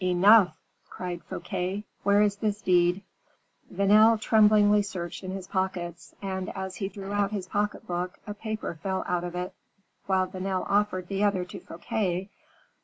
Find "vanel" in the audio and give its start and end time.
3.71-4.19, 10.25-10.65